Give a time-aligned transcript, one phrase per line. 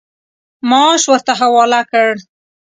[0.69, 2.09] معاش ورته حواله کړ.